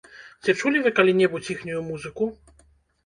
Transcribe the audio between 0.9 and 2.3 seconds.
калі-небудзь іхнюю музыку?